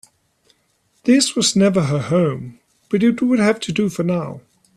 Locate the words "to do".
3.59-3.87